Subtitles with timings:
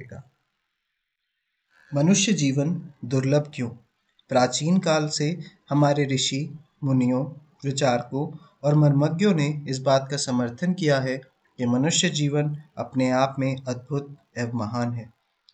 [0.00, 0.30] मिलेगा
[1.94, 3.68] मनुष्य जीवन दुर्लभ क्यों?
[4.28, 7.24] प्राचीन काल से हमारे ऋषि, मुनियों,
[7.64, 11.16] विचारकों और मर्मज्ञों ने इस बात का समर्थन किया है
[11.58, 15.12] कि मनुष्य जीवन अपने आप में अद्भुत एवं महान है।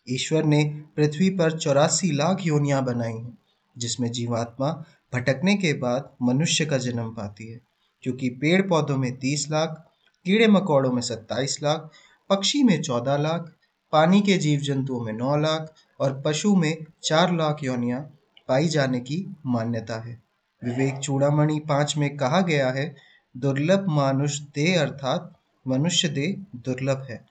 [0.09, 3.37] ईश्वर ने पृथ्वी पर चौरासी लाख योनियाँ बनाई हैं,
[3.77, 4.83] जिसमें जीवात्मा
[5.13, 7.61] भटकने के बाद मनुष्य का जन्म पाती है,
[8.01, 9.91] क्योंकि पेड़ पौधों में तीस लाख,
[10.25, 11.91] कीड़े मकोड़ों में सत्ताईस लाख,
[12.29, 13.56] पक्षी में चौदह लाख
[13.91, 18.01] पानी के जीव जंतुओं में नौ लाख और पशु में चार लाख योनियाँ
[18.47, 20.21] पाई जाने की मान्यता है।
[20.63, 22.95] विवेक चूड़ामणि पाँच में कहा गया है,
[23.37, 25.33] दुर्लभ मानुष दे अर्थात
[25.67, 27.25] मनुष्य दे दुर्लभ है।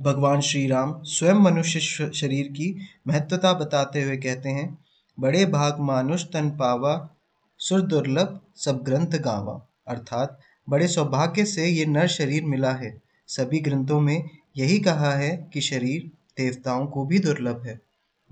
[0.00, 2.76] भगवान श्री राम स्वयं मनुष्य शरीर की
[3.08, 4.78] महत्वता बताते हुए कहते हैं,
[5.20, 7.10] बड़े भाग मानुष तन पावा,
[7.58, 13.60] सुर दुर्लभ, सब ग्रंथ गावा। अर्थात बड़े सौभाग्य से ये नर शरीर मिला है। सभी
[13.60, 17.80] ग्रंथों में यही कहा है कि शरीर देवताओं को भी दुर्लभ है।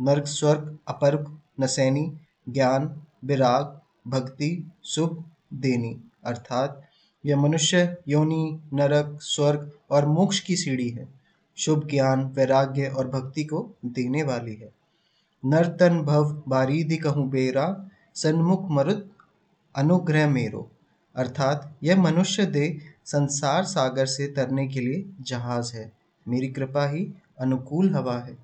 [0.00, 6.82] नर्क, स्वर्ग अपर्ग नसैनी, ज्ञान, विराग, भक्ति शुभ देनी, अर्थात
[7.26, 11.08] यह मनुष्य, योनि, नरक, स्वर्ग और मोक्ष की सीढ़ी है।
[11.56, 14.72] शुभ ज्ञान, वैराग्य और भक्ति को देने वाली है।
[15.44, 19.10] नर्तन, भव, बारीदि कहूँ बेरा, सन्मुख मरुत,
[19.76, 20.70] अनुग्रह मेरो।
[21.16, 25.99] अर्थात यह मनुष्य दे संसार सागर से तरने के लिए जहाज़ है।
[26.30, 27.06] मेरी कृपा ही
[27.40, 28.36] अनुकूल हवा है।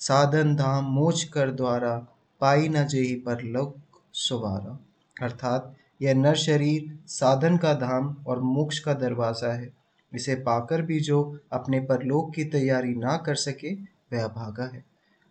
[0.00, 1.94] साधन धाम मोज कर द्वारा
[2.40, 3.76] पाई न जेही पर लोक
[4.12, 4.78] सुवारा।
[5.16, 9.72] अर्थात यह नर शरीर साधन का धाम और मोक्ष का दरवाज़ा है।
[10.12, 11.20] इसे पाकर भी जो
[11.52, 13.74] अपने परलोक की तैयारी ना कर सके,
[14.12, 14.84] वह भागा है।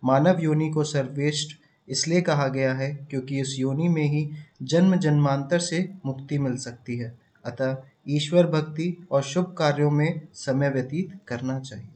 [0.04, 1.56] मानव योनि को सर्वश्रेष्ठ
[1.88, 4.30] इसलिए कहा गया है क्योंकि इस योनि में ही
[4.64, 7.14] जन्म जन्मांतर से मुक्ति मिल सकती है।
[7.46, 7.78] अतः
[8.10, 11.93] ईश्वर भक्ति और शुभ कार्यों में समय व्यतीत करना चाहिए।